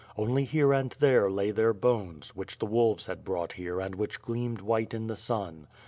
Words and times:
Only 0.17 0.45
here 0.45 0.73
and 0.73 0.89
there, 0.93 1.29
lay 1.29 1.51
their 1.51 1.73
bones, 1.75 2.35
which 2.35 2.57
the 2.57 2.65
wolves 2.65 3.05
had 3.05 3.23
brought 3.23 3.51
here 3.53 3.79
and 3.79 3.93
which 3.93 4.19
gleamed 4.19 4.61
white 4.61 4.95
in 4.95 5.05
the 5.05 5.15
sun. 5.15 5.67